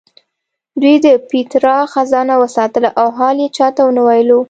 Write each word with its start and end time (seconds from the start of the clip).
دوی 0.81 0.95
د 1.05 1.07
پیترا 1.29 1.77
خزانه 1.93 2.33
وساتله 2.43 2.89
او 3.01 3.07
حال 3.17 3.37
یې 3.43 3.47
چا 3.57 3.67
ته 3.75 3.81
ونه 3.85 4.01
ویلو. 4.07 4.39